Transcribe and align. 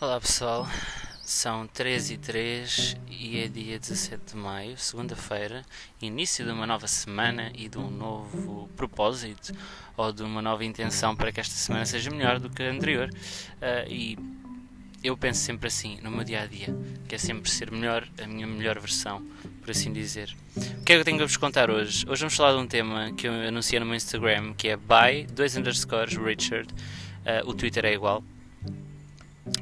Olá 0.00 0.20
pessoal, 0.20 0.64
são 1.24 1.66
3 1.66 2.12
e 2.12 2.18
3 2.18 2.96
e 3.10 3.40
é 3.40 3.48
dia 3.48 3.80
17 3.80 4.26
de 4.26 4.36
maio, 4.36 4.78
segunda-feira, 4.78 5.64
início 6.00 6.44
de 6.44 6.52
uma 6.52 6.68
nova 6.68 6.86
semana 6.86 7.50
e 7.52 7.68
de 7.68 7.78
um 7.78 7.90
novo 7.90 8.70
propósito 8.76 9.52
ou 9.96 10.12
de 10.12 10.22
uma 10.22 10.40
nova 10.40 10.64
intenção 10.64 11.16
para 11.16 11.32
que 11.32 11.40
esta 11.40 11.56
semana 11.56 11.84
seja 11.84 12.12
melhor 12.12 12.38
do 12.38 12.48
que 12.48 12.62
a 12.62 12.70
anterior. 12.70 13.10
Uh, 13.10 13.92
e 13.92 14.16
eu 15.02 15.16
penso 15.16 15.40
sempre 15.40 15.66
assim 15.66 15.98
no 16.00 16.12
meu 16.12 16.22
dia 16.22 16.42
a 16.42 16.46
dia, 16.46 16.68
que 17.08 17.16
é 17.16 17.18
sempre 17.18 17.50
ser 17.50 17.72
melhor, 17.72 18.06
a 18.22 18.26
minha 18.28 18.46
melhor 18.46 18.78
versão, 18.78 19.20
por 19.60 19.72
assim 19.72 19.92
dizer. 19.92 20.32
O 20.56 20.84
que 20.84 20.92
é 20.92 20.94
que 20.94 21.00
eu 21.00 21.04
tenho 21.04 21.20
a 21.20 21.26
vos 21.26 21.36
contar 21.36 21.72
hoje? 21.72 22.08
Hoje 22.08 22.20
vamos 22.20 22.36
falar 22.36 22.52
de 22.52 22.58
um 22.58 22.68
tema 22.68 23.12
que 23.16 23.26
eu 23.26 23.32
anunciei 23.32 23.80
no 23.80 23.86
meu 23.86 23.96
Instagram, 23.96 24.54
que 24.54 24.68
é 24.68 24.76
by 24.76 25.26
2 25.32 25.56
underscores 25.56 26.16
Richard. 26.16 26.72
Uh, 26.72 27.50
o 27.50 27.52
Twitter 27.52 27.84
é 27.84 27.92
igual. 27.92 28.22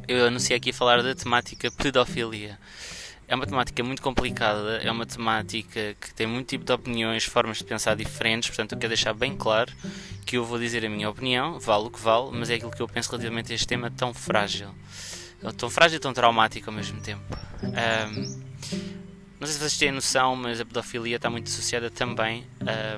Eu 0.08 0.26
anunciei 0.26 0.56
aqui 0.56 0.72
falar 0.72 1.02
da 1.02 1.14
temática 1.14 1.68
pedofilia. 1.70 2.58
É 3.26 3.34
uma 3.34 3.44
temática 3.44 3.82
muito 3.82 4.00
complicada, 4.00 4.78
é 4.78 4.88
uma 4.90 5.04
temática 5.04 5.96
que 6.00 6.14
tem 6.14 6.28
muito 6.28 6.46
tipo 6.46 6.64
de 6.64 6.72
opiniões, 6.72 7.24
formas 7.24 7.58
de 7.58 7.64
pensar 7.64 7.96
diferentes, 7.96 8.48
portanto 8.48 8.72
eu 8.72 8.78
quero 8.78 8.90
deixar 8.90 9.12
bem 9.14 9.36
claro 9.36 9.72
que 10.24 10.36
eu 10.36 10.44
vou 10.44 10.60
dizer 10.60 10.86
a 10.86 10.88
minha 10.88 11.10
opinião, 11.10 11.58
vale 11.58 11.86
o 11.86 11.90
que 11.90 11.98
vale, 11.98 12.30
mas 12.32 12.50
é 12.50 12.54
aquilo 12.54 12.70
que 12.70 12.80
eu 12.80 12.86
penso 12.86 13.10
relativamente 13.10 13.50
a 13.50 13.54
este 13.56 13.66
tema 13.66 13.90
tão 13.90 14.14
frágil. 14.14 14.68
Tão 15.56 15.68
frágil 15.68 15.96
e 15.96 16.00
tão 16.00 16.12
traumático 16.12 16.70
ao 16.70 16.76
mesmo 16.76 17.00
tempo. 17.00 17.24
Um, 17.64 18.46
não 19.40 19.46
sei 19.46 19.54
se 19.54 19.58
vocês 19.58 19.76
têm 19.76 19.90
noção, 19.90 20.36
mas 20.36 20.60
a 20.60 20.64
pedofilia 20.64 21.16
está 21.16 21.28
muito 21.28 21.48
associada 21.48 21.90
também 21.90 22.46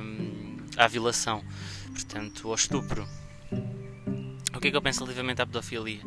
um, 0.03 0.59
à 0.77 0.87
violação, 0.87 1.43
portanto, 1.91 2.49
ao 2.49 2.55
estupro. 2.55 3.09
O 4.55 4.61
que 4.61 4.69
é 4.69 4.71
que 4.71 4.77
eu 4.77 4.83
penso 4.83 5.01
relativamente 5.01 5.41
à 5.41 5.47
pedofilia? 5.47 6.01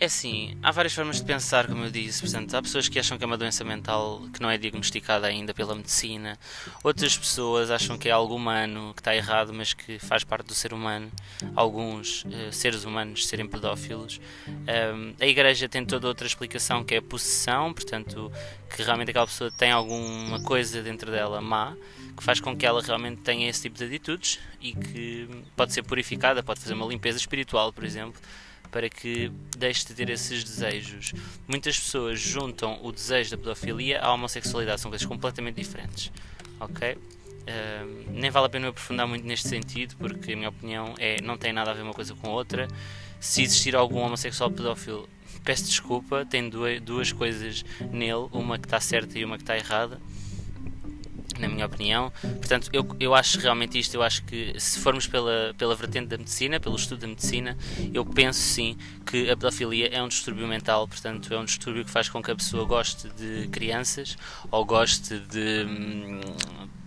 É 0.00 0.06
assim, 0.06 0.56
há 0.60 0.72
várias 0.72 0.92
formas 0.92 1.16
de 1.16 1.24
pensar, 1.24 1.66
como 1.66 1.84
eu 1.84 1.90
disse. 1.90 2.20
Portanto, 2.20 2.54
há 2.54 2.62
pessoas 2.62 2.88
que 2.88 2.98
acham 2.98 3.16
que 3.16 3.22
é 3.22 3.26
uma 3.26 3.38
doença 3.38 3.62
mental 3.62 4.22
que 4.32 4.42
não 4.42 4.50
é 4.50 4.58
diagnosticada 4.58 5.26
ainda 5.26 5.54
pela 5.54 5.74
medicina. 5.74 6.38
Outras 6.82 7.16
pessoas 7.16 7.70
acham 7.70 7.96
que 7.96 8.08
é 8.08 8.12
algo 8.12 8.34
humano, 8.34 8.92
que 8.92 9.00
está 9.00 9.14
errado, 9.14 9.52
mas 9.54 9.72
que 9.72 9.98
faz 10.00 10.24
parte 10.24 10.48
do 10.48 10.54
ser 10.54 10.72
humano. 10.72 11.10
Alguns 11.54 12.24
uh, 12.24 12.52
seres 12.52 12.84
humanos 12.84 13.26
serem 13.26 13.46
pedófilos. 13.46 14.20
Um, 14.48 15.14
a 15.20 15.26
Igreja 15.26 15.68
tem 15.68 15.86
toda 15.86 16.08
outra 16.08 16.26
explicação 16.26 16.82
que 16.82 16.96
é 16.96 16.98
a 16.98 17.02
possessão, 17.02 17.72
portanto, 17.72 18.32
que 18.74 18.82
realmente 18.82 19.10
aquela 19.10 19.26
pessoa 19.26 19.50
tem 19.52 19.70
alguma 19.70 20.42
coisa 20.42 20.82
dentro 20.82 21.10
dela 21.10 21.40
má, 21.40 21.76
que 22.16 22.22
faz 22.22 22.40
com 22.40 22.56
que 22.56 22.66
ela 22.66 22.82
realmente 22.82 23.22
tenha 23.22 23.48
esse 23.48 23.62
tipo 23.62 23.78
de 23.78 23.84
atitudes 23.84 24.40
e 24.60 24.72
que 24.72 25.28
pode 25.56 25.72
ser 25.72 25.82
purificada, 25.84 26.42
pode 26.42 26.60
fazer 26.60 26.74
uma 26.74 26.86
limpeza 26.86 27.16
espiritual, 27.16 27.72
por 27.72 27.84
exemplo 27.84 28.20
para 28.74 28.90
que 28.90 29.30
deixe 29.56 29.86
de 29.86 29.94
ter 29.94 30.10
esses 30.10 30.42
desejos. 30.42 31.14
Muitas 31.46 31.78
pessoas 31.78 32.18
juntam 32.18 32.80
o 32.82 32.90
desejo 32.90 33.30
da 33.30 33.38
pedofilia 33.38 34.00
à 34.00 34.12
homossexualidade, 34.12 34.80
são 34.80 34.90
coisas 34.90 35.06
completamente 35.06 35.54
diferentes. 35.54 36.10
Ok? 36.58 36.94
Uh, 36.94 38.10
nem 38.10 38.32
vale 38.32 38.46
a 38.46 38.48
pena 38.48 38.66
eu 38.66 38.70
aprofundar 38.70 39.06
muito 39.06 39.24
neste 39.24 39.46
sentido, 39.46 39.94
porque 39.96 40.32
a 40.32 40.36
minha 40.36 40.48
opinião 40.48 40.92
é 40.98 41.22
não 41.22 41.38
tem 41.38 41.52
nada 41.52 41.70
a 41.70 41.74
ver 41.74 41.82
uma 41.82 41.94
coisa 41.94 42.16
com 42.16 42.30
outra. 42.30 42.66
Se 43.20 43.42
existir 43.42 43.76
algum 43.76 44.00
homossexual 44.00 44.50
pedófilo, 44.50 45.08
peço 45.44 45.66
desculpa, 45.66 46.26
tem 46.26 46.48
duas, 46.48 46.80
duas 46.80 47.12
coisas 47.12 47.64
nele, 47.92 48.28
uma 48.32 48.58
que 48.58 48.66
está 48.66 48.80
certa 48.80 49.16
e 49.16 49.24
uma 49.24 49.36
que 49.36 49.44
está 49.44 49.56
errada 49.56 50.00
na 51.40 51.48
minha 51.48 51.66
opinião. 51.66 52.12
Portanto, 52.20 52.68
eu, 52.72 52.86
eu 52.98 53.14
acho 53.14 53.38
realmente 53.40 53.78
isto, 53.78 53.94
eu 53.94 54.02
acho 54.02 54.24
que 54.24 54.54
se 54.58 54.78
formos 54.78 55.06
pela, 55.06 55.54
pela 55.56 55.74
vertente 55.74 56.08
da 56.08 56.18
medicina, 56.18 56.60
pelo 56.60 56.76
estudo 56.76 57.00
da 57.00 57.06
medicina, 57.06 57.56
eu 57.92 58.04
penso 58.04 58.40
sim 58.40 58.76
que 59.04 59.30
a 59.30 59.36
pedofilia 59.36 59.88
é 59.88 60.02
um 60.02 60.08
distúrbio 60.08 60.46
mental, 60.46 60.86
portanto, 60.88 61.32
é 61.32 61.38
um 61.38 61.44
distúrbio 61.44 61.84
que 61.84 61.90
faz 61.90 62.08
com 62.08 62.22
que 62.22 62.30
a 62.30 62.36
pessoa 62.36 62.64
goste 62.64 63.08
de 63.10 63.48
crianças 63.48 64.16
ou 64.50 64.64
goste 64.64 65.18
de, 65.18 65.64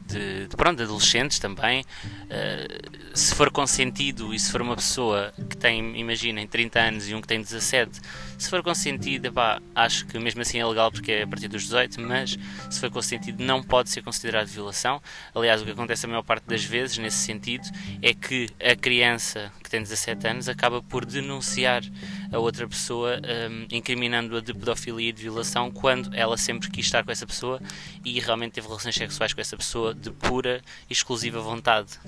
de, 0.08 0.48
de, 0.48 0.56
pronto, 0.56 0.78
de 0.78 0.84
adolescentes 0.84 1.40
também. 1.40 1.82
Uh, 1.82 3.18
se 3.18 3.34
for 3.36 3.52
consentido 3.52 4.34
e 4.34 4.40
se 4.40 4.52
for 4.52 4.62
uma 4.62 4.76
pessoa 4.76 5.34
que 5.50 5.58
tem, 5.58 6.00
imaginem, 6.00 6.48
30 6.48 6.80
anos 6.80 7.10
e 7.10 7.16
um 7.16 7.22
que 7.22 7.28
tem 7.28 7.42
17, 7.42 8.00
se 8.38 8.50
for 8.50 8.62
consentido, 8.62 9.32
pá, 9.32 9.62
acho 9.74 10.06
que 10.06 10.18
mesmo 10.20 10.42
assim 10.42 10.60
é 10.60 10.66
legal 10.66 10.92
porque 10.92 11.12
é 11.12 11.24
a 11.24 11.28
partir 11.28 11.48
dos 11.48 11.64
18, 11.64 12.00
mas 12.02 12.38
se 12.70 12.80
for 12.80 12.90
consentido 12.90 13.44
não 13.44 13.64
pode 13.64 13.90
ser 13.90 14.02
considerado 14.02 14.48
violação. 14.48 15.02
Aliás, 15.34 15.62
o 15.62 15.66
que 15.66 15.72
acontece 15.72 16.06
a 16.06 16.10
maior 16.10 16.24
parte 16.24 16.46
das 16.46 16.64
vezes 16.64 16.98
nesse 16.98 17.18
sentido 17.18 17.68
é 18.02 18.14
que 18.14 18.50
a 18.62 18.76
criança 18.76 19.52
que 19.64 19.70
tem 19.70 19.82
17 19.82 20.28
anos 20.28 20.50
acaba 20.50 20.82
por 20.82 21.06
denunciar 21.06 21.84
a 22.32 22.38
outra 22.38 22.68
pessoa 22.68 23.20
um, 23.50 23.68
incriminando-a 23.72 24.42
de 24.42 24.54
pedofilia 24.54 25.10
e 25.10 25.14
de 25.14 25.24
violação 25.24 25.72
quando 25.72 26.14
ela 26.16 26.38
sempre 26.38 26.70
quis 26.70 26.86
estar 26.86 27.04
com 27.04 27.12
essa 27.12 27.26
pessoa 27.26 27.60
e 28.06 28.20
realmente 28.20 28.54
teve 28.54 28.68
relações 28.68 28.96
sexuais 28.96 29.34
com 29.34 29.42
essa 29.42 29.58
pessoa 29.58 29.94
de 29.94 30.12
pura 30.12 30.62
e 30.90 30.94
exclusiva 30.94 31.40
vontade. 31.42 32.00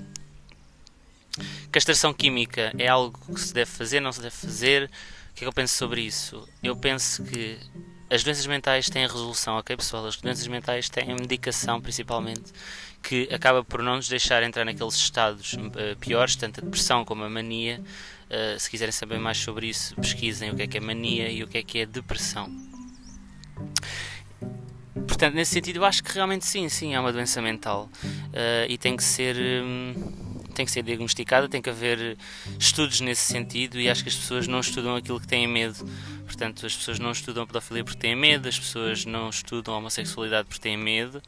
Castração 1.70 2.12
química 2.12 2.72
é 2.76 2.88
algo 2.88 3.18
que 3.32 3.40
se 3.40 3.54
deve 3.54 3.70
fazer, 3.70 4.00
não 4.00 4.10
se 4.10 4.20
deve 4.20 4.34
fazer? 4.34 4.84
O 5.30 5.34
que 5.34 5.38
é 5.38 5.40
que 5.40 5.46
eu 5.46 5.52
penso 5.52 5.76
sobre 5.76 6.00
isso? 6.00 6.48
Eu 6.62 6.74
penso 6.74 7.22
que 7.22 7.58
as 8.10 8.24
doenças 8.24 8.44
mentais 8.44 8.90
têm 8.90 9.06
resolução, 9.06 9.56
ok 9.56 9.76
pessoal? 9.76 10.04
As 10.06 10.16
doenças 10.16 10.46
mentais 10.48 10.88
têm 10.88 11.14
medicação 11.14 11.80
principalmente 11.80 12.52
que 13.00 13.28
acaba 13.32 13.62
por 13.62 13.82
não 13.82 13.96
nos 13.96 14.08
deixar 14.08 14.42
entrar 14.42 14.64
naqueles 14.64 14.94
estados 14.94 15.54
uh, 15.54 15.96
piores, 16.00 16.34
tanto 16.34 16.60
a 16.60 16.64
depressão 16.64 17.04
como 17.04 17.22
a 17.22 17.30
mania. 17.30 17.80
Uh, 18.28 18.58
se 18.58 18.68
quiserem 18.68 18.92
saber 18.92 19.20
mais 19.20 19.38
sobre 19.38 19.68
isso, 19.68 19.94
pesquisem 19.94 20.50
o 20.50 20.56
que 20.56 20.62
é 20.62 20.66
que 20.66 20.76
é 20.76 20.80
mania 20.80 21.30
e 21.30 21.42
o 21.44 21.48
que 21.48 21.58
é 21.58 21.62
que 21.62 21.78
é 21.78 21.86
depressão. 21.86 22.48
Portanto, 25.06 25.34
nesse 25.34 25.52
sentido, 25.52 25.76
eu 25.76 25.84
acho 25.84 26.02
que 26.02 26.12
realmente 26.12 26.44
sim, 26.44 26.68
sim, 26.68 26.94
é 26.94 27.00
uma 27.00 27.12
doença 27.12 27.40
mental 27.40 27.88
uh, 28.04 28.66
e 28.68 28.76
tem 28.76 28.96
que 28.96 29.04
ser. 29.04 29.36
Um, 29.36 30.29
tem 30.54 30.64
que 30.64 30.72
ser 30.72 30.82
diagnosticada, 30.82 31.48
tem 31.48 31.62
que 31.62 31.70
haver 31.70 32.16
estudos 32.58 33.00
nesse 33.00 33.22
sentido 33.22 33.80
e 33.80 33.88
acho 33.88 34.02
que 34.02 34.08
as 34.08 34.16
pessoas 34.16 34.46
não 34.46 34.60
estudam 34.60 34.96
aquilo 34.96 35.20
que 35.20 35.26
têm 35.26 35.46
medo. 35.46 35.88
Portanto, 36.24 36.64
as 36.64 36.76
pessoas 36.76 36.98
não 36.98 37.10
estudam 37.10 37.46
pedofilia 37.46 37.84
porque 37.84 37.98
têm 37.98 38.14
medo, 38.14 38.48
as 38.48 38.58
pessoas 38.58 39.04
não 39.04 39.28
estudam 39.28 39.76
homossexualidade 39.76 40.46
porque 40.48 40.60
têm 40.60 40.76
medo. 40.76 41.22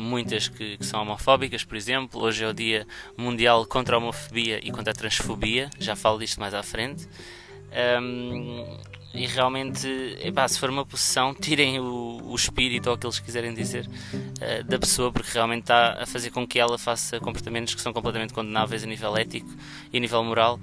muitas 0.00 0.48
que, 0.48 0.76
que, 0.76 0.84
são 0.84 1.02
homofóbicas, 1.02 1.64
por 1.64 1.76
exemplo. 1.76 2.22
Hoje 2.22 2.44
é 2.44 2.48
o 2.48 2.52
Dia 2.52 2.86
Mundial 3.16 3.66
contra 3.66 3.96
a 3.96 3.98
Homofobia 3.98 4.60
e 4.62 4.70
contra 4.70 4.92
a 4.92 4.94
Transfobia, 4.94 5.70
já 5.78 5.96
falo 5.96 6.18
disto 6.18 6.38
mais 6.38 6.54
à 6.54 6.62
frente. 6.62 7.08
Um, 8.00 8.78
e 9.16 9.26
realmente, 9.26 9.88
epá, 10.20 10.46
se 10.46 10.58
for 10.58 10.70
uma 10.70 10.84
possessão, 10.84 11.34
tirem 11.40 11.80
o, 11.80 12.20
o 12.24 12.34
espírito 12.34 12.88
ou 12.88 12.94
aquilo 12.94 13.12
que 13.12 13.22
quiserem 13.22 13.54
dizer 13.54 13.88
uh, 13.88 14.64
da 14.64 14.78
pessoa, 14.78 15.10
porque 15.10 15.30
realmente 15.32 15.62
está 15.62 16.02
a 16.02 16.06
fazer 16.06 16.30
com 16.30 16.46
que 16.46 16.58
ela 16.58 16.78
faça 16.78 17.18
comportamentos 17.18 17.74
que 17.74 17.80
são 17.80 17.92
completamente 17.92 18.32
condenáveis 18.32 18.84
a 18.84 18.86
nível 18.86 19.16
ético 19.16 19.48
e 19.92 19.96
a 19.96 20.00
nível 20.00 20.22
moral 20.22 20.60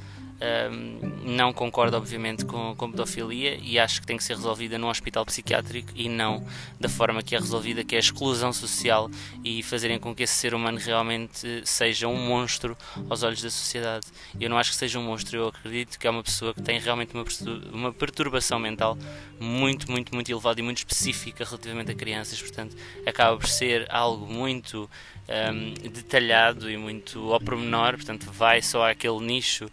não 1.24 1.54
concordo, 1.54 1.96
obviamente, 1.96 2.46
com, 2.46 2.76
com 2.76 2.92
pedofilia 2.92 3.58
e 3.62 3.80
acho 3.80 4.02
que 4.02 4.08
tem 4.08 4.18
que 4.18 4.24
ser 4.24 4.36
resolvida 4.36 4.78
num 4.78 4.90
hospital 4.90 5.26
psiquiátrico 5.26 5.92
e 5.96 6.10
não 6.10 6.46
da 6.80 6.90
forma 6.90 7.24
que 7.24 7.36
é 7.36 7.40
resolvida, 7.40 7.84
que 7.84 7.96
é 7.96 7.98
a 7.98 8.02
exclusão 8.02 8.52
social 8.52 9.10
e 9.44 9.64
fazerem 9.64 10.00
com 10.00 10.14
que 10.14 10.24
esse 10.24 10.34
ser 10.34 10.54
humano 10.54 10.78
realmente 10.78 11.62
seja 11.66 12.08
um 12.08 12.18
monstro 12.18 12.78
aos 13.10 13.24
olhos 13.24 13.42
da 13.42 13.50
sociedade. 13.50 14.08
Eu 14.40 14.50
não 14.50 14.58
acho 14.58 14.72
que 14.72 14.78
seja 14.78 15.00
um 15.00 15.04
monstro, 15.04 15.38
eu 15.38 15.48
acredito 15.48 15.98
que 15.98 16.08
é 16.08 16.10
uma 16.10 16.24
pessoa 16.24 16.54
que 16.54 16.62
tem 16.62 16.80
realmente 16.80 17.14
uma, 17.14 17.26
uma 17.72 17.94
perturbação 17.94 18.60
mental 18.60 18.98
muito, 19.40 19.90
muito, 19.90 20.14
muito 20.14 20.32
elevada 20.32 20.60
e 20.60 20.64
muito 20.64 20.80
específica 20.80 21.46
relativamente 21.46 21.92
a 21.92 21.96
crianças, 21.96 22.42
portanto, 22.42 22.76
acaba 23.06 23.38
por 23.38 23.48
ser 23.48 23.88
algo 23.90 24.26
muito 24.26 24.90
um, 25.28 25.74
detalhado 25.90 26.70
e 26.70 26.78
muito 26.78 27.32
ao 27.32 27.40
pormenor, 27.40 27.96
portanto, 27.96 28.32
vai 28.32 28.62
só 28.62 28.90
àquele 28.90 29.20
nicho 29.20 29.70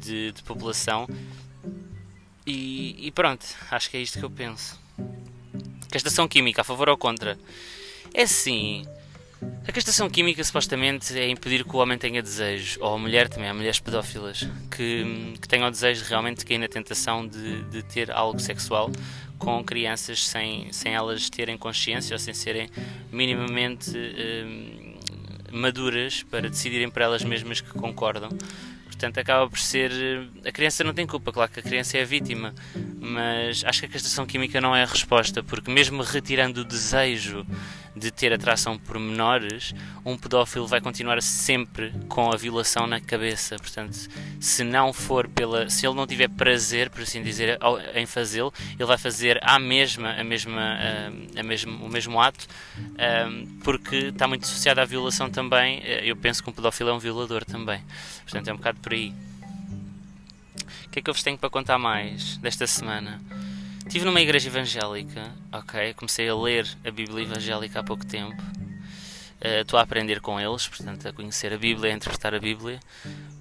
de, 0.00 0.13
de 0.32 0.42
população. 0.42 1.08
E, 2.46 3.06
e, 3.06 3.10
pronto, 3.10 3.44
acho 3.70 3.90
que 3.90 3.96
é 3.96 4.00
isto 4.00 4.18
que 4.18 4.24
eu 4.24 4.30
penso. 4.30 4.78
Castração 5.90 6.28
química, 6.28 6.60
a 6.60 6.64
favor 6.64 6.88
ou 6.88 6.96
contra? 6.96 7.38
É 8.12 8.26
sim. 8.26 8.86
A 9.66 9.72
castração 9.72 10.08
química 10.08 10.42
supostamente 10.42 11.18
é 11.18 11.28
impedir 11.28 11.64
que 11.64 11.74
o 11.74 11.78
homem 11.78 11.98
tenha 11.98 12.22
desejo, 12.22 12.78
ou 12.80 12.94
a 12.94 12.98
mulher 12.98 13.28
também, 13.28 13.48
há 13.48 13.54
mulheres 13.54 13.78
pedófilas, 13.78 14.46
que, 14.70 15.34
que 15.40 15.48
tenham 15.48 15.68
o 15.68 15.70
desejo 15.70 16.04
realmente 16.04 16.38
de 16.38 16.44
cair 16.44 16.58
na 16.58 16.68
tentação 16.68 17.26
de, 17.26 17.62
de 17.64 17.82
ter 17.82 18.10
algo 18.10 18.38
sexual 18.38 18.90
com 19.38 19.62
crianças 19.64 20.26
sem, 20.26 20.72
sem 20.72 20.94
elas 20.94 21.28
terem 21.28 21.56
consciência 21.56 22.14
ou 22.14 22.18
sem 22.18 22.32
serem 22.32 22.68
minimamente. 23.10 23.90
Hum, 23.90 24.94
maduras 25.54 26.24
para 26.24 26.50
decidirem 26.50 26.90
por 26.90 27.00
elas 27.00 27.22
mesmas 27.22 27.60
que 27.60 27.70
concordam. 27.70 28.28
Portanto, 28.94 29.18
acaba 29.18 29.48
por 29.50 29.58
ser. 29.58 29.90
A 30.46 30.52
criança 30.52 30.84
não 30.84 30.94
tem 30.94 31.04
culpa, 31.04 31.32
claro 31.32 31.50
que 31.50 31.58
a 31.58 31.62
criança 31.62 31.98
é 31.98 32.02
a 32.02 32.04
vítima, 32.04 32.54
mas 33.00 33.64
acho 33.64 33.80
que 33.80 33.86
a 33.86 33.88
castração 33.88 34.24
química 34.24 34.60
não 34.60 34.74
é 34.74 34.84
a 34.84 34.86
resposta, 34.86 35.42
porque 35.42 35.68
mesmo 35.68 36.00
retirando 36.02 36.60
o 36.60 36.64
desejo 36.64 37.44
de 37.96 38.10
ter 38.10 38.32
atração 38.32 38.76
por 38.76 38.98
menores, 38.98 39.74
um 40.04 40.16
pedófilo 40.16 40.66
vai 40.66 40.80
continuar 40.80 41.22
sempre 41.22 41.92
com 42.08 42.32
a 42.32 42.36
violação 42.36 42.86
na 42.86 43.00
cabeça. 43.00 43.56
Portanto, 43.56 43.96
se 44.40 44.64
não 44.64 44.92
for 44.92 45.28
pela, 45.28 45.70
se 45.70 45.86
ele 45.86 45.94
não 45.94 46.06
tiver 46.06 46.28
prazer, 46.28 46.90
por 46.90 47.02
assim 47.02 47.22
dizer, 47.22 47.58
em 47.94 48.06
fazê-lo, 48.06 48.52
ele 48.70 48.84
vai 48.84 48.98
fazer 48.98 49.38
a 49.42 49.58
mesma, 49.58 50.12
a 50.12 50.24
mesma, 50.24 50.60
a, 50.60 51.40
a 51.40 51.42
mesmo, 51.42 51.84
o 51.84 51.88
mesmo 51.88 52.20
ato, 52.20 52.46
porque 53.62 53.96
está 53.96 54.26
muito 54.26 54.44
associado 54.44 54.80
à 54.80 54.84
violação 54.84 55.30
também. 55.30 55.82
Eu 56.02 56.16
penso 56.16 56.42
que 56.42 56.50
um 56.50 56.52
pedófilo 56.52 56.90
é 56.90 56.92
um 56.92 56.98
violador 56.98 57.44
também. 57.44 57.80
Portanto, 58.24 58.48
é 58.48 58.52
um 58.52 58.56
bocado 58.56 58.80
por 58.80 58.92
aí. 58.92 59.14
O 60.86 60.88
que 60.94 60.98
é 60.98 61.02
que 61.02 61.10
eu 61.10 61.14
vos 61.14 61.22
tenho 61.22 61.36
para 61.36 61.50
contar 61.50 61.78
mais 61.78 62.36
desta 62.38 62.66
semana? 62.66 63.20
Estive 63.86 64.06
numa 64.06 64.20
igreja 64.20 64.48
evangélica, 64.48 65.30
ok? 65.52 65.94
Comecei 65.94 66.28
a 66.28 66.34
ler 66.34 66.66
a 66.84 66.90
Bíblia 66.90 67.22
evangélica 67.22 67.80
há 67.80 67.84
pouco 67.84 68.04
tempo. 68.04 68.42
Uh, 68.42 69.60
estou 69.60 69.78
a 69.78 69.82
aprender 69.82 70.20
com 70.20 70.40
eles, 70.40 70.66
portanto, 70.66 71.06
a 71.06 71.12
conhecer 71.12 71.52
a 71.52 71.58
Bíblia, 71.58 71.92
a 71.92 71.94
interpretar 71.94 72.34
a 72.34 72.40
Bíblia, 72.40 72.80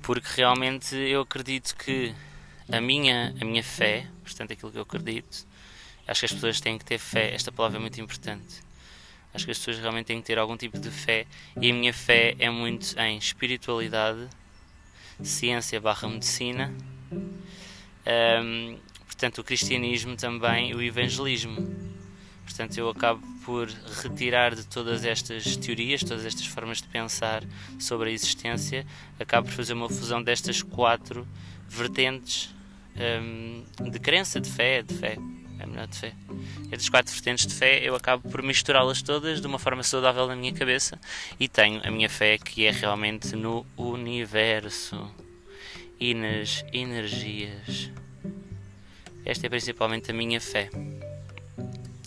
porque 0.02 0.28
realmente 0.36 0.96
eu 0.96 1.22
acredito 1.22 1.76
que 1.76 2.14
a 2.70 2.82
minha, 2.82 3.34
a 3.40 3.46
minha 3.46 3.64
fé, 3.64 4.06
portanto, 4.22 4.52
aquilo 4.52 4.72
que 4.72 4.78
eu 4.78 4.84
acredito, 4.84 5.48
acho 6.08 6.20
que 6.20 6.26
as 6.26 6.34
pessoas 6.34 6.60
têm 6.60 6.78
que 6.78 6.86
ter 6.86 7.00
fé. 7.00 7.34
Esta 7.34 7.52
palavra 7.52 7.78
é 7.78 7.82
muito 7.82 8.00
importante. 8.00 8.62
Acho 9.34 9.46
que 9.46 9.52
as 9.52 9.58
pessoas 9.58 9.80
realmente 9.80 10.08
têm 10.08 10.20
que 10.20 10.28
ter 10.28 10.38
algum 10.38 10.58
tipo 10.58 10.78
de 10.78 10.92
fé, 10.92 11.26
e 11.60 11.72
a 11.72 11.74
minha 11.74 11.94
fé 11.94 12.36
é 12.38 12.50
muito 12.50 13.00
em 13.00 13.18
espiritualidade, 13.18 14.28
ciência 15.24 15.80
barra 15.80 16.08
medicina. 16.08 16.72
Um, 18.06 18.78
portanto, 19.24 19.38
o 19.38 19.44
cristianismo 19.46 20.18
também 20.18 20.76
o 20.76 20.82
evangelismo. 20.82 21.56
Portanto, 22.44 22.78
eu 22.78 22.90
acabo 22.90 23.26
por 23.46 23.70
retirar 24.02 24.54
de 24.54 24.66
todas 24.66 25.06
estas 25.06 25.56
teorias, 25.56 26.04
todas 26.04 26.26
estas 26.26 26.46
formas 26.46 26.82
de 26.82 26.90
pensar 26.90 27.42
sobre 27.80 28.10
a 28.10 28.12
existência, 28.12 28.86
acabo 29.18 29.48
por 29.48 29.56
fazer 29.56 29.72
uma 29.72 29.88
fusão 29.88 30.22
destas 30.22 30.62
quatro 30.62 31.26
vertentes 31.70 32.54
um, 32.98 33.90
de 33.90 33.98
crença, 33.98 34.42
de 34.42 34.50
fé, 34.50 34.82
de 34.82 34.94
fé, 34.94 35.18
é 35.58 35.66
melhor 35.66 35.88
de 35.88 35.98
fé. 36.00 36.14
Estas 36.70 36.90
quatro 36.90 37.14
vertentes 37.14 37.48
de 37.48 37.54
fé 37.54 37.80
eu 37.82 37.96
acabo 37.96 38.30
por 38.30 38.44
misturá-las 38.44 39.02
todas 39.02 39.40
de 39.40 39.48
uma 39.48 39.58
forma 39.58 39.84
saudável 39.84 40.28
na 40.28 40.36
minha 40.36 40.52
cabeça 40.52 41.00
e 41.40 41.48
tenho 41.48 41.80
a 41.88 41.90
minha 41.90 42.10
fé 42.10 42.38
que 42.38 42.66
é 42.66 42.72
realmente 42.72 43.38
no 43.38 43.66
universo 43.78 45.10
e 45.98 46.14
nas 46.14 46.66
energias. 46.74 47.90
Esta 49.26 49.48
é 49.48 49.50
principalmente 49.50 50.12
a 50.12 50.14
minha 50.14 50.40
fé. 50.40 50.70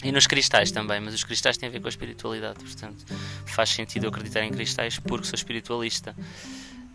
E 0.04 0.12
nos 0.12 0.26
cristais 0.26 0.70
também, 0.70 1.00
mas 1.00 1.14
os 1.14 1.24
cristais 1.24 1.56
têm 1.56 1.68
a 1.68 1.72
ver 1.72 1.80
com 1.80 1.86
a 1.86 1.90
espiritualidade, 1.90 2.58
portanto 2.58 3.04
faz 3.46 3.70
sentido 3.70 4.04
eu 4.04 4.10
acreditar 4.10 4.44
em 4.44 4.50
cristais 4.50 4.98
porque 4.98 5.26
sou 5.26 5.34
espiritualista. 5.34 6.14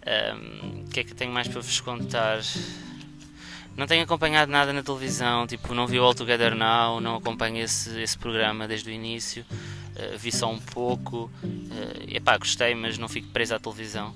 O 0.03 0.35
um, 0.35 0.85
que 0.85 0.99
é 0.99 1.03
que 1.03 1.13
tenho 1.13 1.31
mais 1.31 1.47
para 1.47 1.61
vos 1.61 1.79
contar? 1.81 2.39
Não 3.75 3.87
tenho 3.87 4.03
acompanhado 4.03 4.51
nada 4.51 4.71
na 4.73 4.83
televisão, 4.83 5.47
tipo, 5.47 5.73
não 5.73 5.87
vi 5.87 5.99
o 5.99 6.03
All 6.03 6.13
Together 6.13 6.53
Now, 6.53 6.99
não 6.99 7.15
acompanho 7.15 7.63
esse, 7.63 7.99
esse 8.01 8.17
programa 8.17 8.67
desde 8.67 8.89
o 8.89 8.93
início, 8.93 9.45
uh, 9.49 10.17
vi 10.17 10.31
só 10.31 10.51
um 10.51 10.59
pouco, 10.59 11.31
uh, 11.43 12.15
epá, 12.15 12.37
gostei, 12.37 12.75
mas 12.75 12.97
não 12.97 13.07
fico 13.07 13.29
preso 13.29 13.55
à 13.55 13.59
televisão. 13.59 14.09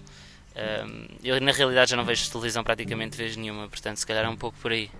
Uh, 0.56 1.16
eu 1.24 1.40
na 1.42 1.52
realidade 1.52 1.92
já 1.92 1.98
não 1.98 2.06
vejo 2.06 2.30
televisão 2.30 2.64
praticamente 2.64 3.18
vez 3.18 3.36
nenhuma, 3.36 3.68
portanto 3.68 3.98
se 3.98 4.06
calhar 4.06 4.26
é 4.26 4.30
um 4.30 4.38
pouco 4.38 4.58
por 4.60 4.72
aí. 4.72 4.92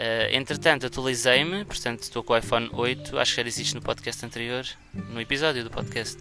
Uh, 0.00 0.34
entretanto, 0.34 0.86
atualizei-me, 0.86 1.62
portanto, 1.66 2.04
estou 2.04 2.24
com 2.24 2.32
o 2.32 2.38
iPhone 2.38 2.70
8. 2.72 3.18
Acho 3.18 3.32
que 3.32 3.36
já 3.36 3.42
disse 3.42 3.74
no 3.74 3.82
podcast 3.82 4.24
anterior, 4.24 4.64
no 4.94 5.20
episódio 5.20 5.62
do 5.62 5.68
podcast 5.68 6.16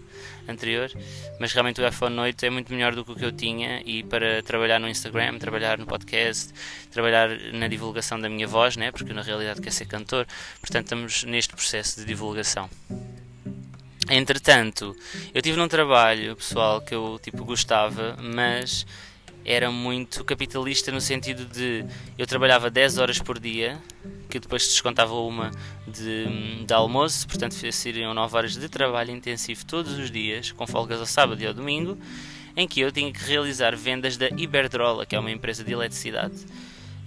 anterior. 0.49 0.91
Mas 1.39 1.53
realmente 1.53 1.79
o 1.79 1.87
iPhone 1.87 2.19
8 2.19 2.45
é 2.45 2.49
muito 2.49 2.73
melhor 2.73 2.93
do 2.93 3.05
que 3.05 3.11
o 3.13 3.15
que 3.15 3.23
eu 3.23 3.31
tinha. 3.31 3.81
E 3.85 4.03
para 4.03 4.43
trabalhar 4.43 4.79
no 4.79 4.89
Instagram, 4.89 5.39
trabalhar 5.39 5.77
no 5.77 5.85
podcast, 5.85 6.53
trabalhar 6.91 7.29
na 7.53 7.69
divulgação 7.69 8.19
da 8.19 8.27
minha 8.27 8.45
voz, 8.45 8.75
né? 8.75 8.91
porque 8.91 9.11
eu 9.11 9.15
na 9.15 9.21
realidade 9.21 9.61
quero 9.61 9.73
ser 9.73 9.85
cantor. 9.85 10.27
Portanto, 10.59 10.83
estamos 10.83 11.23
neste 11.23 11.53
processo 11.53 12.01
de 12.01 12.05
divulgação. 12.05 12.69
Entretanto, 14.09 14.93
eu 15.33 15.41
tive 15.41 15.57
num 15.57 15.69
trabalho 15.69 16.35
pessoal 16.35 16.81
que 16.81 16.93
eu 16.93 17.17
tipo 17.23 17.45
gostava, 17.45 18.17
mas 18.19 18.85
era 19.49 19.71
muito 19.71 20.23
capitalista 20.23 20.91
no 20.91 21.01
sentido 21.01 21.43
de 21.43 21.83
eu 22.15 22.27
trabalhava 22.27 22.69
10 22.69 22.99
horas 22.99 23.17
por 23.17 23.39
dia, 23.39 23.81
que 24.29 24.39
depois 24.39 24.61
descontava 24.61 25.15
uma 25.15 25.49
de, 25.87 26.63
de 26.63 26.71
almoço, 26.71 27.27
portanto 27.27 27.55
seriam 27.73 28.13
9 28.13 28.37
horas 28.37 28.55
de 28.55 28.69
trabalho 28.69 29.09
intensivo 29.09 29.65
todos 29.65 29.97
os 29.97 30.11
dias, 30.11 30.51
com 30.51 30.67
folgas 30.67 30.99
ao 30.99 31.05
sábado 31.07 31.41
e 31.41 31.47
ao 31.47 31.53
domingo, 31.53 31.97
em 32.55 32.67
que 32.67 32.79
eu 32.79 32.91
tinha 32.91 33.11
que 33.11 33.23
realizar 33.23 33.75
vendas 33.75 34.17
da 34.17 34.27
Iberdrola, 34.27 35.03
que 35.03 35.15
é 35.15 35.19
uma 35.19 35.31
empresa 35.31 35.63
de 35.63 35.73
eletricidade. 35.73 36.45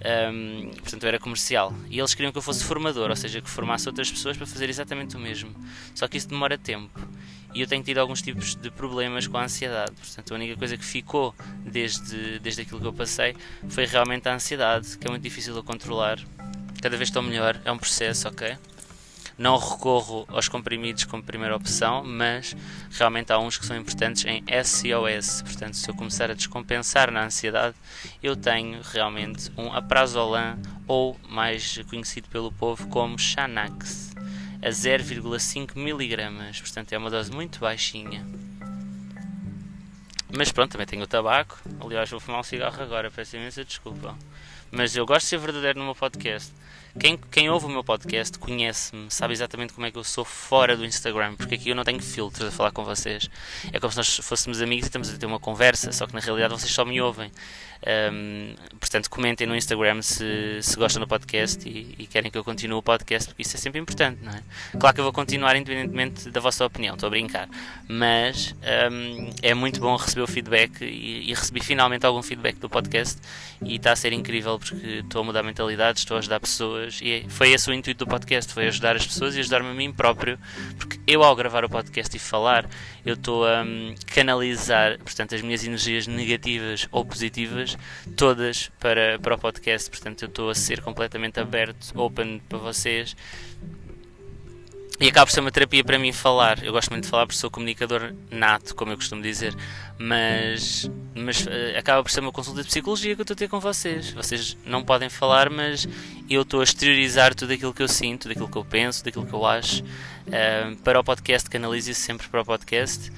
Um, 0.05 0.69
portanto, 0.81 1.03
eu 1.03 1.07
era 1.07 1.19
comercial. 1.19 1.73
E 1.89 1.97
eles 1.97 2.13
queriam 2.13 2.29
que 2.29 2.37
eu 2.37 2.41
fosse 2.41 2.61
formador, 2.61 3.09
ou 3.09 3.15
seja, 3.15 3.39
que 3.39 3.49
formasse 3.49 3.87
outras 3.87 4.11
pessoas 4.11 4.35
para 4.35 4.45
fazer 4.45 4.69
exatamente 4.69 5.15
o 5.15 5.19
mesmo. 5.19 5.55
Só 5.95 6.09
que 6.09 6.17
isso 6.17 6.27
demora 6.27 6.57
tempo 6.57 6.99
e 7.53 7.61
eu 7.61 7.67
tenho 7.67 7.83
tido 7.83 7.99
alguns 7.99 8.21
tipos 8.21 8.55
de 8.55 8.71
problemas 8.71 9.27
com 9.27 9.37
a 9.37 9.43
ansiedade. 9.43 9.91
Portanto, 9.91 10.31
a 10.31 10.35
única 10.35 10.57
coisa 10.57 10.77
que 10.77 10.85
ficou 10.85 11.35
desde, 11.59 12.39
desde 12.39 12.61
aquilo 12.61 12.79
que 12.79 12.87
eu 12.87 12.93
passei 12.93 13.35
foi 13.69 13.85
realmente 13.85 14.27
a 14.27 14.33
ansiedade, 14.33 14.97
que 14.97 15.07
é 15.07 15.09
muito 15.09 15.23
difícil 15.23 15.53
de 15.53 15.61
controlar. 15.61 16.19
Cada 16.81 16.97
vez 16.97 17.09
estou 17.09 17.21
melhor, 17.21 17.59
é 17.63 17.71
um 17.71 17.77
processo, 17.77 18.27
ok? 18.27 18.57
Não 19.37 19.57
recorro 19.57 20.25
aos 20.27 20.47
comprimidos 20.47 21.05
como 21.05 21.23
primeira 21.23 21.55
opção, 21.55 22.03
mas 22.03 22.55
realmente 22.91 23.31
há 23.31 23.39
uns 23.39 23.57
que 23.57 23.65
são 23.65 23.75
importantes 23.75 24.25
em 24.25 24.43
SOS. 24.63 25.41
Portanto, 25.41 25.75
se 25.75 25.89
eu 25.89 25.95
começar 25.95 26.29
a 26.29 26.35
descompensar 26.35 27.09
na 27.09 27.25
ansiedade, 27.25 27.75
eu 28.21 28.35
tenho 28.35 28.79
realmente 28.83 29.51
um 29.57 29.73
aprazolam 29.73 30.59
ou 30.87 31.19
mais 31.27 31.79
conhecido 31.89 32.27
pelo 32.29 32.51
povo 32.51 32.87
como 32.89 33.17
Xanax 33.17 34.12
a 34.63 34.69
0,5 34.69 35.75
mg, 35.75 36.61
portanto 36.61 36.93
é 36.93 36.97
uma 36.97 37.09
dose 37.09 37.29
muito 37.31 37.59
baixinha. 37.59 38.25
Mas 40.35 40.51
pronto, 40.51 40.71
também 40.71 40.87
tenho 40.87 41.03
o 41.03 41.07
tabaco. 41.07 41.59
Aliás, 41.81 42.09
vou 42.09 42.19
fumar 42.19 42.39
um 42.39 42.43
cigarro 42.43 42.81
agora, 42.81 43.11
peço 43.11 43.35
imensa 43.35 43.65
desculpa. 43.65 44.17
Mas 44.71 44.95
eu 44.95 45.05
gosto 45.05 45.25
de 45.25 45.29
ser 45.29 45.37
verdadeiro 45.37 45.77
no 45.79 45.85
meu 45.85 45.93
podcast. 45.93 46.51
Quem, 46.99 47.17
quem 47.31 47.49
ouve 47.49 47.65
o 47.65 47.69
meu 47.69 47.83
podcast 47.83 48.37
conhece-me, 48.37 49.09
sabe 49.09 49.33
exatamente 49.33 49.73
como 49.73 49.87
é 49.87 49.91
que 49.91 49.97
eu 49.97 50.03
sou 50.03 50.23
fora 50.23 50.77
do 50.77 50.85
Instagram, 50.85 51.35
porque 51.35 51.55
aqui 51.55 51.69
eu 51.69 51.75
não 51.75 51.83
tenho 51.83 51.99
filtros 51.99 52.49
a 52.49 52.51
falar 52.51 52.71
com 52.71 52.85
vocês. 52.85 53.29
É 53.71 53.79
como 53.79 53.91
se 53.91 53.97
nós 53.97 54.17
fôssemos 54.17 54.61
amigos 54.61 54.85
e 54.85 54.89
estamos 54.89 55.09
a 55.09 55.17
ter 55.17 55.25
uma 55.25 55.39
conversa, 55.39 55.91
só 55.91 56.05
que 56.05 56.13
na 56.13 56.19
realidade 56.19 56.53
vocês 56.53 56.71
só 56.71 56.85
me 56.85 57.01
ouvem. 57.01 57.31
Um, 57.85 58.55
portanto, 58.79 59.09
comentem 59.09 59.45
no 59.45 59.55
Instagram 59.55 60.01
se, 60.01 60.59
se 60.61 60.77
gostam 60.77 61.01
do 61.01 61.07
podcast 61.07 61.67
e, 61.67 61.95
e, 61.99 62.07
querem 62.07 62.31
que 62.31 62.37
eu 62.37 62.43
continue 62.43 62.77
o 62.77 62.81
podcast, 62.81 63.27
porque 63.27 63.41
isso 63.41 63.57
é 63.57 63.59
sempre 63.59 63.81
importante, 63.81 64.19
não 64.23 64.31
é? 64.31 64.41
Claro 64.79 64.95
que 64.95 65.01
eu 65.01 65.03
vou 65.03 65.11
continuar 65.11 65.55
independentemente 65.57 66.29
da 66.29 66.39
vossa 66.39 66.65
opinião, 66.65 66.93
estou 66.93 67.07
a 67.07 67.09
brincar, 67.09 67.49
mas 67.89 68.55
um, 68.89 69.29
é 69.41 69.53
muito 69.53 69.81
bom 69.81 69.97
receber 69.97 70.21
o 70.21 70.27
feedback 70.27 70.81
e, 70.81 71.29
e, 71.29 71.33
recebi 71.33 71.61
finalmente 71.61 72.05
algum 72.05 72.23
feedback 72.23 72.55
do 72.55 72.69
podcast 72.69 73.19
e 73.61 73.75
está 73.75 73.91
a 73.91 73.95
ser 73.97 74.13
incrível 74.13 74.57
porque 74.57 74.75
estou 75.03 75.21
a 75.21 75.25
mudar 75.25 75.43
mentalidades, 75.43 76.03
estou 76.03 76.15
a 76.15 76.19
ajudar 76.19 76.39
pessoas 76.39 76.82
e 77.01 77.25
foi 77.29 77.51
esse 77.51 77.69
o 77.69 77.73
intuito 77.73 78.05
do 78.05 78.09
podcast, 78.09 78.53
foi 78.53 78.67
ajudar 78.67 78.95
as 78.95 79.05
pessoas 79.05 79.35
e 79.35 79.39
ajudar-me 79.39 79.69
a 79.69 79.73
mim 79.73 79.91
próprio, 79.91 80.37
porque 80.77 80.99
eu 81.05 81.23
ao 81.23 81.35
gravar 81.35 81.63
o 81.65 81.69
podcast 81.69 82.15
e 82.15 82.19
falar, 82.19 82.69
eu 83.05 83.15
estou 83.15 83.45
a 83.45 83.63
um, 83.63 83.93
canalizar, 84.07 84.97
portanto, 84.99 85.35
as 85.35 85.41
minhas 85.41 85.63
energias 85.65 86.07
negativas 86.07 86.87
ou 86.91 87.05
positivas 87.05 87.77
todas 88.15 88.71
para, 88.79 89.19
para 89.19 89.35
o 89.35 89.37
podcast. 89.37 89.89
Portanto, 89.89 90.23
eu 90.23 90.27
estou 90.27 90.49
a 90.49 90.55
ser 90.55 90.81
completamente 90.81 91.39
aberto, 91.39 91.91
open 91.95 92.41
para 92.47 92.57
vocês. 92.57 93.15
E 94.99 95.07
acaba 95.07 95.25
por 95.25 95.31
ser 95.31 95.39
uma 95.39 95.51
terapia 95.51 95.83
para 95.83 95.97
mim 95.97 96.11
falar. 96.11 96.63
Eu 96.63 96.71
gosto 96.71 96.91
muito 96.91 97.05
de 97.05 97.09
falar 97.09 97.25
porque 97.25 97.39
sou 97.39 97.49
comunicador 97.49 98.13
nato, 98.29 98.75
como 98.75 98.91
eu 98.91 98.95
costumo 98.95 99.21
dizer. 99.21 99.55
Mas, 99.97 100.89
mas 101.15 101.45
uh, 101.45 101.77
acaba 101.77 102.03
por 102.03 102.11
ser 102.11 102.19
uma 102.19 102.31
consulta 102.31 102.61
de 102.61 102.67
psicologia 102.67 103.15
que 103.15 103.21
eu 103.21 103.23
estou 103.23 103.33
a 103.33 103.37
ter 103.37 103.47
com 103.47 103.59
vocês. 103.59 104.11
Vocês 104.11 104.55
não 104.65 104.83
podem 104.83 105.09
falar, 105.09 105.49
mas 105.49 105.87
eu 106.29 106.43
estou 106.43 106.61
a 106.61 106.63
exteriorizar 106.63 107.33
tudo 107.33 107.53
aquilo 107.53 107.73
que 107.73 107.81
eu 107.81 107.87
sinto, 107.87 108.23
tudo 108.23 108.31
aquilo 108.31 108.49
que 108.49 108.57
eu 108.57 108.65
penso, 108.65 108.99
tudo 108.99 109.09
aquilo 109.09 109.25
que 109.25 109.33
eu 109.33 109.45
acho. 109.45 109.83
Uh, 109.83 110.75
para 110.83 110.99
o 110.99 111.03
podcast, 111.03 111.49
canalizo 111.49 111.91
isso 111.91 112.01
sempre 112.01 112.27
para 112.27 112.41
o 112.41 112.45
podcast. 112.45 113.11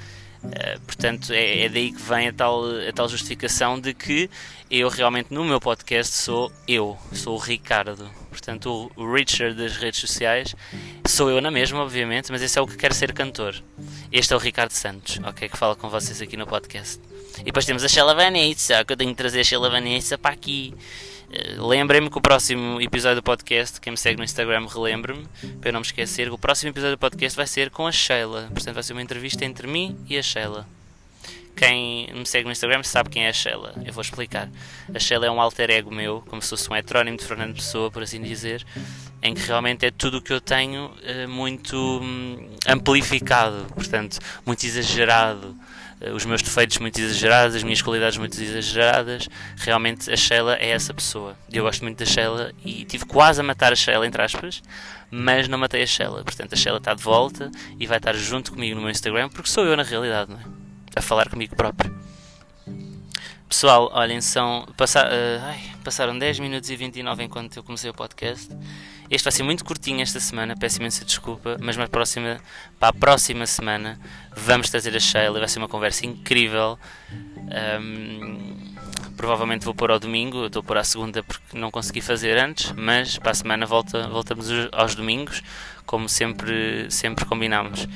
Uh, 0.46 0.80
portanto, 0.82 1.34
é, 1.34 1.66
é, 1.66 1.70
daí 1.70 1.92
que 1.92 2.02
vem 2.02 2.28
a 2.28 2.34
tal, 2.34 2.64
a 2.66 2.92
tal 2.94 3.10
justificação 3.10 3.80
de 3.80 3.94
que 3.94 4.30
eu 4.70 4.90
realmente 4.90 5.34
no 5.34 5.44
meu 5.44 5.60
podcast 5.60 6.14
sou 6.14 6.52
eu, 6.68 6.98
sou 7.12 7.36
o 7.36 7.40
Ricardo. 7.40 8.10
Portanto, 8.30 8.92
o 8.96 9.14
Richard 9.14 9.56
das 9.56 9.78
redes 9.78 10.00
sociais 10.00 10.56
sou 11.08 11.30
eu 11.30 11.42
na 11.42 11.52
mesma, 11.52 11.82
obviamente, 11.82 12.32
mas 12.32 12.42
esse 12.42 12.58
é 12.60 12.62
o 12.62 12.68
que 12.68 12.78
quer 12.78 12.94
ser 12.94 13.14
cantor. 13.14 13.56
Este 14.12 14.34
é 14.34 14.36
o 14.36 14.40
Ricardo 14.40 14.72
Santos, 14.72 15.20
ok? 15.24 15.50
Que 15.50 15.58
fala 15.58 15.76
com 15.76 15.90
vocês 15.90 16.22
aqui 16.22 16.38
no 16.38 16.46
podcast. 16.46 17.00
E 17.42 17.46
depois 17.46 17.66
temos 17.66 17.84
a 17.84 17.88
Sheila 17.88 18.14
Vanessa, 18.14 18.84
que 18.86 18.94
eu 18.94 18.98
tenho 18.98 19.12
que 19.12 19.18
trazer 19.18 19.42
a 19.42 19.44
Sheila 19.44 19.70
Vanessa 19.70 20.18
para 20.18 20.34
aqui. 20.34 20.74
Lembrem-me 21.58 22.10
que 22.10 22.18
o 22.18 22.22
próximo 22.22 22.80
episódio 22.80 23.18
do 23.18 23.24
podcast, 23.24 23.82
quem 23.82 23.92
me 23.92 23.98
segue 23.98 24.18
no 24.18 24.24
Instagram, 24.24 24.68
relembre-me, 24.68 25.28
para 25.60 25.70
eu 25.70 25.74
não 25.74 25.82
me 25.82 25.86
esquecer, 25.86 26.32
o 26.32 26.38
próximo 26.38 26.70
episódio 26.70 26.96
do 26.96 27.00
podcast 27.00 27.36
vai 27.36 27.48
ser 27.48 27.70
com 27.70 27.88
a 27.88 27.92
Sheila. 27.92 28.50
Portanto, 28.54 28.74
vai 28.74 28.84
ser 28.84 28.94
uma 28.94 29.02
entrevista 29.02 29.44
entre 29.44 29.68
mim 29.68 29.98
e 30.08 30.18
a 30.18 30.24
Sheila. 30.24 30.66
Quem 31.56 32.10
me 32.14 32.26
segue 32.26 32.46
no 32.46 32.52
Instagram 32.52 32.84
sabe 32.84 33.10
quem 33.10 33.26
é 33.26 33.30
a 33.30 33.34
Sheila. 33.34 33.74
Eu 33.86 33.94
vou 33.94 34.02
explicar. 34.02 34.50
A 34.94 35.00
Sheila 35.00 35.26
é 35.26 35.32
um 35.32 35.40
alter 35.40 35.72
ego 35.72 35.90
meu, 35.90 36.22
como 36.28 36.42
se 36.42 36.50
fosse 36.50 36.70
um 36.70 36.76
heterónimo 36.76 37.18
de 37.18 37.24
Fernando 37.24 37.56
Pessoa, 37.56 37.90
por 37.90 38.04
assim 38.04 38.22
dizer, 38.22 38.66
em 39.22 39.34
que 39.34 39.42
realmente 39.42 39.86
é 39.86 39.92
tudo 39.92 40.18
o 40.18 40.22
que 40.22 40.34
eu 40.34 40.42
tenho 40.42 40.92
eh, 41.04 41.26
muito 41.28 41.78
hum, 41.78 42.50
amplificado, 42.68 43.66
portanto, 43.74 44.20
muito 44.46 44.66
exagerado. 44.66 45.56
Os 46.14 46.26
meus 46.26 46.42
defeitos 46.42 46.78
muito 46.78 47.00
exagerados, 47.00 47.56
as 47.56 47.64
minhas 47.64 47.82
qualidades 47.82 48.18
muito 48.18 48.42
exageradas. 48.42 49.28
Realmente 49.58 50.12
a 50.12 50.18
Sheila 50.18 50.58
é 50.58 50.70
essa 50.70 50.94
pessoa. 50.94 51.36
Eu 51.52 51.64
gosto 51.64 51.82
muito 51.84 51.98
da 51.98 52.06
Sheila 52.06 52.52
e 52.64 52.86
tive 52.86 53.06
quase 53.06 53.40
a 53.40 53.44
matar 53.44 53.72
a 53.72 53.76
Sheila, 53.76 54.06
entre 54.06 54.22
aspas, 54.22 54.62
mas 55.10 55.48
não 55.48 55.58
matei 55.58 55.84
a 55.84 55.88
Sheila. 55.88 56.24
Portanto, 56.24 56.54
a 56.54 56.56
Sheila 56.56 56.78
está 56.78 56.94
de 56.94 57.04
volta 57.04 57.52
e 57.80 57.88
vai 57.88 57.98
estar 57.98 58.14
junto 58.14 58.52
comigo 58.52 58.76
no 58.76 58.82
meu 58.82 58.90
Instagram, 58.90 59.30
porque 59.30 59.50
sou 59.50 59.66
eu 59.66 59.76
na 59.76 59.84
realidade, 59.84 60.32
não 60.32 60.40
é? 60.40 60.44
a 60.96 61.02
falar 61.02 61.30
comigo 61.30 61.56
próprio. 61.56 61.94
Pessoal, 63.48 63.92
olhem, 63.94 64.22
são. 64.22 64.68
Passa, 64.76 65.06
uh, 65.06 65.44
ai, 65.44 65.62
passaram 65.84 66.18
10 66.18 66.40
minutos 66.40 66.70
e 66.70 66.76
29 66.76 67.24
enquanto 67.24 67.58
eu 67.58 67.64
comecei 67.64 67.90
o 67.90 67.94
podcast. 67.94 68.50
Este 69.10 69.24
vai 69.24 69.32
ser 69.32 69.44
muito 69.44 69.64
curtinho 69.64 70.02
esta 70.02 70.20
semana, 70.20 70.56
peço 70.56 70.80
imensa 70.80 71.06
desculpa, 71.06 71.58
mas 71.62 71.76
para 71.76 71.86
a 71.86 71.90
próxima, 71.90 72.42
para 72.80 72.90
a 72.90 72.94
próxima 72.94 73.46
semana 73.46 74.00
vamos 74.36 74.70
trazer 74.70 74.96
a 74.96 75.00
Sheila, 75.00 75.40
vai 75.40 75.48
ser 75.48 75.60
uma 75.60 75.68
conversa 75.68 76.06
incrível. 76.06 76.80
Um, 77.80 78.74
provavelmente 79.16 79.64
vou 79.64 79.76
pôr 79.76 79.92
ao 79.92 80.00
domingo, 80.00 80.48
estou 80.48 80.62
a 80.62 80.64
pôr 80.64 80.78
à 80.78 80.84
segunda 80.84 81.22
porque 81.22 81.58
não 81.58 81.70
consegui 81.70 82.02
fazer 82.02 82.38
antes, 82.38 82.72
mas 82.72 83.18
para 83.18 83.32
a 83.32 83.36
semana 83.36 83.66
volta, 83.66 84.08
voltamos 84.08 84.48
aos 84.72 84.96
domingos, 84.96 85.44
como 85.86 86.10
sempre, 86.10 86.90
sempre 86.90 87.26
combinámos. 87.26 87.88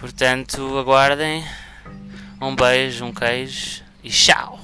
Portanto, 0.00 0.78
aguardem. 0.78 1.44
Um 2.40 2.54
beijo, 2.54 3.04
um 3.04 3.12
queijo 3.12 3.82
e 4.04 4.10
tchau! 4.10 4.55